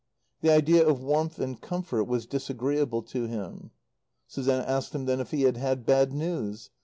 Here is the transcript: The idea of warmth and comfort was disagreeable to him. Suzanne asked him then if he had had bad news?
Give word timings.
The 0.41 0.49
idea 0.49 0.83
of 0.83 1.03
warmth 1.03 1.37
and 1.37 1.61
comfort 1.61 2.05
was 2.05 2.25
disagreeable 2.25 3.03
to 3.03 3.27
him. 3.27 3.69
Suzanne 4.25 4.63
asked 4.65 4.95
him 4.95 5.05
then 5.05 5.19
if 5.19 5.29
he 5.29 5.43
had 5.43 5.57
had 5.57 5.85
bad 5.85 6.11
news? 6.11 6.71